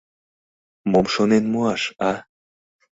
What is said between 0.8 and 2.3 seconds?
Мом шонен муаш, а?»